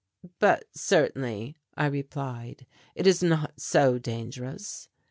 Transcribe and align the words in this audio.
"But 0.39 0.63
certainly," 0.73 1.57
I 1.75 1.85
replied, 1.85 2.65
"it 2.95 3.05
is 3.05 3.21
not 3.21 3.53
so 3.61 3.99
dangerous." 3.99 4.89